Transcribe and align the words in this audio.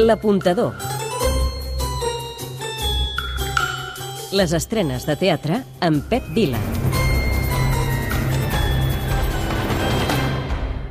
L'apuntador. 0.00 0.72
Les 4.32 4.54
estrenes 4.56 5.04
de 5.04 5.16
teatre 5.20 5.58
amb 5.84 6.06
Pep 6.08 6.30
Vila. 6.32 6.60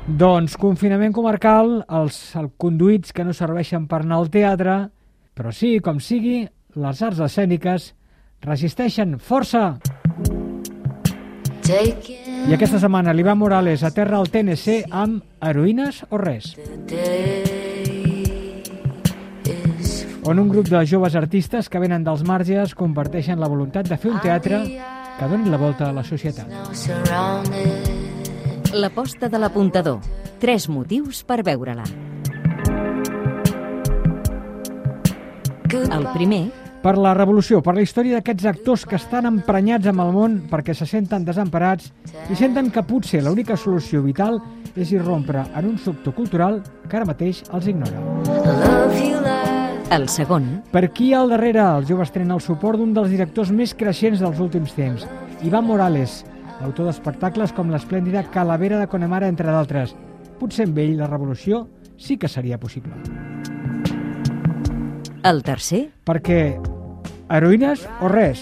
Doncs 0.05 0.59
confinament 0.61 1.15
comarcal, 1.15 1.79
els 1.89 2.21
el 2.37 2.51
conduïts 2.61 3.15
que 3.15 3.25
no 3.25 3.33
serveixen 3.33 3.89
per 3.89 4.03
anar 4.03 4.21
al 4.21 4.29
teatre, 4.29 4.77
però 5.33 5.55
sí, 5.55 5.79
com 5.81 5.97
sigui, 5.97 6.43
les 6.77 7.01
arts 7.01 7.25
escèniques 7.25 7.93
resisteixen. 8.45 9.17
Força! 9.17 9.71
I 11.69 12.53
aquesta 12.53 12.77
setmana 12.77 13.13
l'Ivan 13.13 13.41
Morales 13.41 13.81
aterra 13.85 14.21
al 14.21 14.29
TNC 14.29 14.83
amb 14.89 15.23
Heroïnes 15.41 16.03
o 16.09 16.21
res? 16.21 16.53
On 20.29 20.37
un 20.37 20.47
grup 20.47 20.67
de 20.69 20.85
joves 20.85 21.15
artistes 21.15 21.71
que 21.73 21.79
venen 21.81 22.03
dels 22.05 22.21
marges 22.21 22.75
comparteixen 22.77 23.39
la 23.41 23.47
voluntat 23.49 23.87
de 23.89 23.95
fer 23.97 24.11
un 24.11 24.19
teatre 24.21 24.59
que 25.17 25.29
doni 25.31 25.49
la 25.49 25.57
volta 25.57 25.87
a 25.87 25.95
la 25.95 26.03
societat. 26.05 26.45
L'aposta 28.77 29.25
de 29.25 29.41
l'apuntador. 29.41 29.97
Tres 30.37 30.69
motius 30.69 31.23
per 31.25 31.39
veure-la. 31.41 31.87
El 35.97 36.07
primer, 36.13 36.43
per 36.85 36.93
la 37.01 37.17
revolució, 37.17 37.63
per 37.65 37.73
la 37.73 37.81
història 37.81 38.19
d'aquests 38.21 38.53
actors 38.53 38.85
que 38.85 39.01
estan 39.01 39.25
emprenyats 39.33 39.89
amb 39.89 40.05
el 40.05 40.13
món 40.13 40.39
perquè 40.53 40.77
se 40.77 40.85
senten 40.85 41.25
desemparats 41.25 41.89
i 42.29 42.37
senten 42.37 42.69
que 42.69 42.85
potser 42.85 43.25
l'única 43.25 43.57
solució 43.57 44.05
vital 44.05 44.37
és 44.77 44.93
irrompre 44.93 45.49
en 45.49 45.73
un 45.73 45.77
sector 45.81 46.13
cultural 46.13 46.61
que 46.85 47.01
ara 47.01 47.09
mateix 47.17 47.41
els 47.49 47.73
ignora. 47.73 49.48
El 49.91 50.07
segon, 50.09 50.63
Per 50.71 50.83
aquí 50.85 51.13
al 51.13 51.29
darrere, 51.31 51.61
els 51.79 51.87
joves 51.89 52.11
tenen 52.13 52.31
el 52.35 52.41
suport 52.43 52.77
d'un 52.79 52.93
dels 52.93 53.09
directors 53.09 53.49
més 53.51 53.73
creixents 53.73 54.21
dels 54.21 54.39
últims 54.39 54.73
temps, 54.77 55.05
Ivan 55.43 55.65
Morales, 55.65 56.23
autor 56.61 56.89
d'espectacles 56.89 57.53
com 57.55 57.71
l'esplèndida 57.71 58.25
Calavera 58.31 58.79
de 58.79 58.87
Connemara, 58.91 59.27
entre 59.31 59.49
d'altres. 59.51 59.95
Potser 60.39 60.67
amb 60.67 60.77
ell 60.79 60.97
la 60.99 61.07
revolució 61.07 61.67
sí 61.97 62.17
que 62.17 62.27
seria 62.29 62.57
possible. 62.59 62.93
el 65.23 65.43
tercer, 65.43 65.89
Perquè 66.05 66.57
heroïnes 67.29 67.81
o 68.01 68.07
res? 68.07 68.39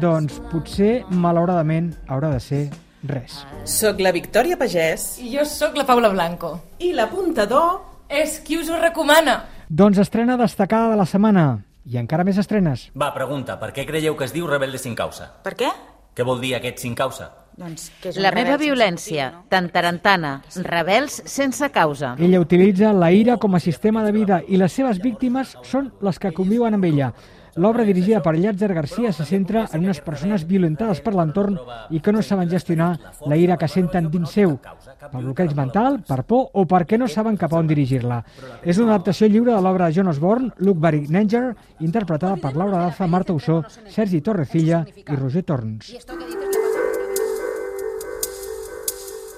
Doncs 0.00 0.38
potser, 0.52 1.04
malauradament, 1.10 1.92
haurà 2.08 2.30
de 2.32 2.40
ser 2.40 2.70
res. 3.06 3.44
Soc 3.64 4.00
la 4.00 4.12
Victòria 4.12 4.56
Pagès 4.58 5.18
I 5.22 5.36
jo 5.36 5.44
sóc 5.44 5.76
la 5.76 5.84
Paula 5.86 6.08
Blanco. 6.10 6.60
i 6.78 6.92
l'apuntador 6.92 7.82
És 8.08 8.38
qui 8.40 8.56
us 8.56 8.68
ho 8.70 8.76
recomana. 8.80 9.44
Doncs 9.68 9.98
estrena 9.98 10.36
destacada 10.36 10.92
de 10.92 10.96
la 10.96 11.04
setmana. 11.10 11.64
I 11.90 11.96
encara 11.98 12.22
més 12.22 12.36
estrenes. 12.38 12.84
Va, 12.94 13.08
pregunta, 13.14 13.56
per 13.58 13.72
què 13.74 13.82
creieu 13.86 14.14
que 14.14 14.22
es 14.28 14.34
diu 14.34 14.46
rebelde 14.46 14.78
sin 14.78 14.94
causa? 14.94 15.26
Per 15.42 15.56
què? 15.58 15.70
Què 16.14 16.26
vol 16.26 16.38
dir 16.38 16.52
aquest 16.54 16.78
sin 16.84 16.94
causa? 16.94 17.32
Doncs 17.56 17.88
que 18.02 18.10
és 18.12 18.18
La 18.20 18.32
meva 18.36 18.58
violència, 18.60 19.30
motiu, 19.30 19.40
no? 19.40 19.48
tantarantana, 19.52 20.32
rebels 20.66 21.22
sense 21.24 21.70
causa. 21.72 22.12
Ella 22.20 22.40
utilitza 22.42 22.92
la 22.92 23.08
ira 23.12 23.38
com 23.40 23.56
a 23.56 23.60
sistema 23.60 24.04
de 24.04 24.12
vida 24.12 24.42
i 24.46 24.60
les 24.60 24.76
seves 24.76 25.00
víctimes 25.00 25.56
són 25.64 25.88
les 26.04 26.20
que 26.20 26.34
conviuen 26.36 26.76
amb 26.76 26.84
ella. 26.84 27.14
L'obra 27.56 27.86
dirigida 27.88 28.18
per 28.20 28.34
Llàtzer 28.36 28.68
Garcia 28.76 29.14
se 29.16 29.24
centra 29.24 29.62
en 29.72 29.86
unes 29.86 30.02
persones 30.04 30.42
violentades 30.44 31.00
per 31.00 31.14
l'entorn 31.16 31.56
i 31.88 32.02
que 32.04 32.12
no 32.12 32.20
saben 32.20 32.50
gestionar 32.52 32.90
la 33.24 33.38
ira 33.40 33.56
que 33.56 33.68
senten 33.72 34.10
dins 34.12 34.34
seu, 34.36 34.58
per 34.60 35.22
bloqueig 35.22 35.54
mental, 35.56 36.02
per 36.04 36.20
por 36.28 36.50
o 36.52 36.66
perquè 36.68 37.00
no 37.00 37.08
saben 37.08 37.40
cap 37.40 37.56
a 37.56 37.62
on 37.62 37.70
dirigir-la. 37.72 38.20
És 38.60 38.76
una 38.76 38.92
adaptació 38.92 39.30
lliure 39.32 39.54
de 39.54 39.62
l'obra 39.64 39.88
de 39.88 39.96
John 39.96 40.12
Osborne, 40.12 40.52
Luke 40.58 40.84
Barry-Nanger, 40.84 41.46
interpretada 41.80 42.36
per 42.36 42.52
Laura 42.60 42.84
Daza, 42.84 43.08
Marta 43.08 43.32
Ussó, 43.32 43.62
Sergi 43.88 44.20
Torrecilla 44.20 44.84
i 45.00 45.16
Roger 45.16 45.46
Torns. 45.48 45.96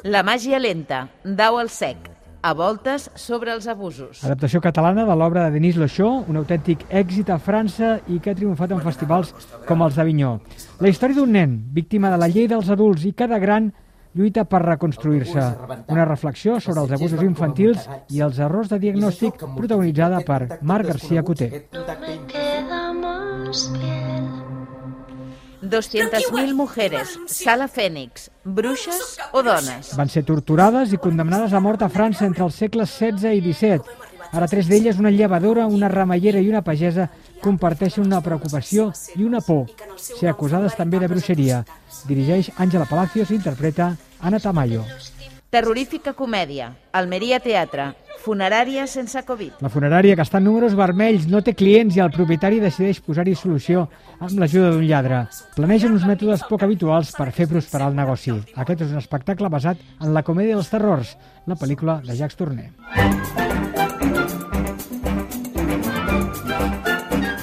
La 0.05 0.23
màgia 0.23 0.61
lenta, 0.63 1.09
dau 1.25 1.57
al 1.59 1.69
sec, 1.75 1.97
a 2.43 2.53
voltes 2.55 3.09
sobre 3.19 3.51
els 3.51 3.67
abusos. 3.67 4.21
Adaptació 4.23 4.61
catalana 4.63 5.03
de 5.09 5.17
l'obra 5.19 5.47
de 5.47 5.57
Denis 5.57 5.75
Lochot, 5.81 6.29
un 6.31 6.39
autèntic 6.39 6.85
èxit 6.89 7.33
a 7.35 7.39
França 7.43 7.97
i 8.07 8.21
que 8.23 8.31
ha 8.31 8.39
triomfat 8.39 8.77
en 8.77 8.85
festivals 8.85 9.35
com 9.67 9.83
els 9.83 9.99
d'Avinyó. 9.99 10.37
La 10.79 10.93
història 10.93 11.19
d'un 11.19 11.35
nen, 11.35 11.59
víctima 11.75 12.13
de 12.15 12.21
la 12.23 12.31
llei 12.31 12.47
dels 12.47 12.71
adults 12.71 13.09
i 13.11 13.13
cada 13.13 13.41
gran 13.43 13.73
lluita 14.15 14.47
per 14.47 14.63
reconstruir-se. 14.63 15.45
Una 15.91 16.07
reflexió 16.07 16.61
sobre 16.61 16.87
els 16.87 16.95
abusos 16.95 17.23
infantils 17.27 17.91
i 18.15 18.23
els 18.23 18.39
errors 18.39 18.71
de 18.71 18.79
diagnòstic 18.87 19.43
protagonitzada 19.57 20.23
per 20.23 20.61
Marc 20.63 20.95
García 20.95 21.27
Coté. 21.27 21.67
200.000 25.63 26.55
mujeres, 26.55 27.19
Sala 27.27 27.67
Fènix, 27.69 28.29
bruixes 28.45 29.19
o 29.33 29.43
dones. 29.43 29.95
Van 29.99 30.11
ser 30.13 30.23
torturades 30.25 30.93
i 30.95 31.01
condemnades 31.03 31.53
a 31.53 31.61
mort 31.61 31.83
a 31.83 31.91
França 31.91 32.27
entre 32.27 32.45
els 32.47 32.55
segles 32.55 32.95
XVI 32.95 33.35
i 33.35 33.43
XVII. 33.43 34.07
Ara 34.33 34.47
tres 34.47 34.69
d'elles, 34.69 34.99
una 35.01 35.11
llevadora, 35.11 35.67
una 35.67 35.89
ramallera 35.89 36.41
i 36.41 36.51
una 36.51 36.63
pagesa, 36.63 37.09
comparteixen 37.41 38.05
una 38.05 38.21
preocupació 38.21 38.91
i 39.17 39.25
una 39.25 39.41
por. 39.41 39.71
Ser 39.97 40.29
acusades 40.29 40.77
també 40.77 41.01
de 41.01 41.09
bruixeria. 41.09 41.63
Dirigeix 42.07 42.53
Àngela 42.59 42.87
Palacios 42.87 43.31
i 43.33 43.39
interpreta 43.41 43.95
Ana 44.21 44.39
Tamayo. 44.39 44.85
Terrorífica 45.51 46.13
comèdia, 46.13 46.75
Almeria 46.93 47.41
Teatre, 47.41 47.95
funerària 48.19 48.87
sense 48.91 49.23
Covid. 49.27 49.63
La 49.65 49.71
funerària, 49.73 50.17
que 50.17 50.27
està 50.27 50.41
en 50.43 50.49
números 50.49 50.77
vermells, 50.79 51.29
no 51.31 51.43
té 51.45 51.55
clients 51.59 51.97
i 51.97 52.03
el 52.05 52.13
propietari 52.15 52.61
decideix 52.63 53.01
posar-hi 53.05 53.37
solució 53.39 53.87
amb 54.19 54.39
l'ajuda 54.41 54.75
d'un 54.75 54.87
lladre. 54.89 55.25
Planegen 55.57 55.95
uns 55.97 56.07
mètodes 56.09 56.45
poc 56.51 56.67
habituals 56.67 57.15
per 57.17 57.31
fer 57.33 57.49
prosperar 57.51 57.93
el 57.93 57.99
negoci. 57.99 58.37
Aquest 58.57 58.87
és 58.87 58.93
un 58.95 59.03
espectacle 59.03 59.51
basat 59.53 59.81
en 60.03 60.13
la 60.15 60.25
comèdia 60.27 60.59
dels 60.59 60.73
terrors, 60.73 61.17
la 61.47 61.57
pel·lícula 61.57 62.01
de 62.05 62.19
Jacques 62.19 62.37
Tourneur. 62.37 62.73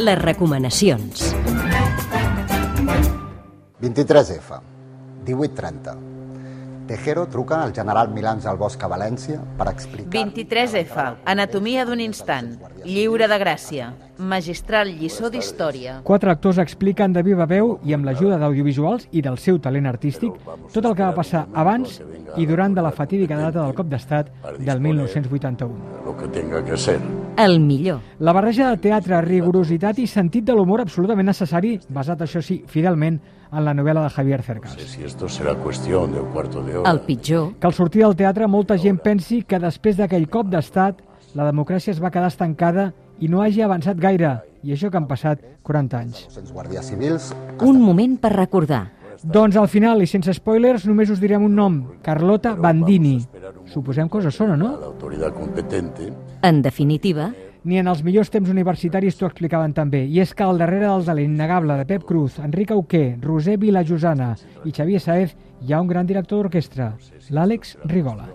les 0.06 0.22
recomanacions. 0.22 1.36
23F, 3.82 4.62
1830. 5.26 6.15
Tejero 6.88 7.26
truca 7.28 7.64
al 7.64 7.74
general 7.74 8.12
Milans 8.14 8.46
al 8.46 8.58
Bosc 8.58 8.84
a 8.84 8.90
València 8.92 9.40
per 9.58 9.68
explicar... 9.72 10.12
23F, 10.14 11.06
anatomia 11.26 11.86
d'un 11.86 12.02
instant, 12.04 12.52
lliure 12.86 13.28
de 13.32 13.40
gràcia, 13.42 13.90
magistral 14.18 14.94
lliçó 15.00 15.32
d'història. 15.34 16.00
Quatre 16.06 16.32
actors 16.32 16.62
expliquen 16.62 17.16
de 17.16 17.26
viva 17.26 17.50
veu 17.50 17.80
i 17.84 17.98
amb 17.98 18.06
l'ajuda 18.06 18.38
d'audiovisuals 18.42 19.10
i 19.12 19.26
del 19.26 19.42
seu 19.42 19.58
talent 19.60 19.90
artístic 19.90 20.38
tot 20.72 20.84
el 20.86 20.94
que 20.94 21.04
va 21.04 21.14
passar 21.18 21.48
abans 21.54 22.02
i 22.38 22.46
durant 22.46 22.78
de 22.78 22.86
la 22.86 22.94
fatídica 22.94 23.40
data 23.40 23.64
del 23.64 23.74
cop 23.74 23.90
d'estat 23.90 24.30
del 24.60 24.80
1981. 24.80 26.04
lo 26.06 26.16
que 26.16 26.28
tenga 26.28 26.64
que 26.64 26.78
ser. 26.78 27.00
El 27.38 27.60
millor. 27.60 28.00
La 28.20 28.32
barreja 28.32 28.70
de 28.70 28.78
teatre, 28.80 29.20
rigorositat 29.22 30.00
i 30.00 30.08
sentit 30.08 30.46
de 30.48 30.54
l'humor 30.56 30.82
absolutament 30.82 31.28
necessari, 31.28 31.80
basat, 31.90 32.22
això 32.24 32.42
sí, 32.42 32.62
fidelment 32.72 33.20
en 33.52 33.66
la 33.66 33.74
novel·la 33.76 34.04
de 34.04 34.10
Javier 34.10 34.40
No 34.40 34.44
sé 34.44 34.54
Cercas. 34.54 34.82
si 34.82 35.04
esto 35.04 35.28
será 35.28 35.56
cuestión 35.56 36.14
de 36.14 36.22
un 36.22 36.32
cuarto 36.32 36.64
de 36.64 36.78
hora. 36.78 36.92
El 36.92 37.02
pitjor. 37.02 37.54
Que 37.60 37.68
al 37.68 37.74
sortir 37.74 38.04
del 38.04 38.16
teatre 38.16 38.48
molta 38.48 38.78
gent 38.78 39.00
pensi 39.00 39.44
que 39.44 39.60
després 39.60 39.98
d'aquell 39.98 40.30
cop 40.30 40.48
d'estat 40.48 41.02
la 41.36 41.46
democràcia 41.52 41.92
es 41.92 42.02
va 42.02 42.12
quedar 42.12 42.28
estancada 42.28 42.94
i 43.20 43.28
no 43.28 43.42
hagi 43.42 43.62
avançat 43.62 43.98
gaire, 43.98 44.40
i 44.64 44.72
això 44.72 44.90
que 44.90 44.98
han 44.98 45.08
passat 45.08 45.42
40 45.64 45.98
anys. 45.98 46.28
200 46.30 46.54
guàrdies 46.54 46.86
civils 46.86 47.34
Un 47.62 47.82
moment 47.82 48.18
per 48.18 48.32
recordar. 48.34 48.92
Doncs 49.24 49.56
al 49.56 49.68
final, 49.68 50.02
i 50.04 50.08
sense 50.08 50.34
spoilers, 50.34 50.86
només 50.86 51.10
us 51.10 51.20
direm 51.20 51.44
un 51.44 51.56
nom, 51.56 51.78
Carlota 52.04 52.54
Bandini. 52.56 53.22
Suposem 53.72 54.10
que 54.10 54.18
us 54.18 54.36
sona, 54.36 54.54
a 54.54 54.58
no? 54.58 54.78
la 54.80 54.86
autoridad 54.88 55.34
competente 55.34 56.14
En 56.42 56.62
definitiva, 56.62 57.34
Ni 57.66 57.80
en 57.80 57.88
els 57.90 58.04
millors 58.06 58.30
temps 58.30 58.50
universitaris 58.54 59.16
t'ho 59.18 59.26
explicaven 59.26 59.72
també. 59.74 60.04
I 60.06 60.20
és 60.22 60.36
que 60.38 60.44
al 60.46 60.60
darrere 60.62 60.86
del 60.86 61.08
talent 61.08 61.32
innegable 61.34 61.74
de 61.80 61.88
Pep 61.90 62.04
Cruz, 62.06 62.38
Enric 62.38 62.70
Auqué, 62.76 63.18
Roser 63.24 63.58
Vilajosana 63.58 64.36
i 64.66 64.72
Xavier 64.72 65.02
Saez 65.02 65.34
hi 65.66 65.74
ha 65.74 65.82
un 65.82 65.90
gran 65.90 66.06
director 66.06 66.44
d'orquestra, 66.44 66.94
l'Àlex 67.34 67.74
Rigola. 67.90 68.30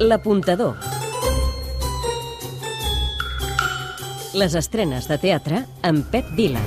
l'apuntador. 0.00 0.76
Les 4.34 4.54
estrenes 4.54 5.08
de 5.08 5.18
teatre 5.18 5.64
amb 5.82 6.04
Pep 6.12 6.28
Vila. 6.36 6.60